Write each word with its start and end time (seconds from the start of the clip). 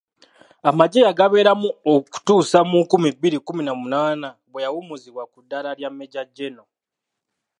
Amagye 0.69 0.99
yagabeeramu 1.07 1.69
okutuusa 1.93 2.59
mu 2.69 2.77
nkumi 2.83 3.09
bbiri 3.15 3.37
kkumi 3.41 3.61
na 3.65 3.73
munaana 3.79 4.29
bwe 4.51 4.63
yawummuzibwa 4.65 5.23
ku 5.31 5.37
ddala 5.45 5.69
lya 5.79 5.89
Major 5.97 6.25
General 6.37 6.69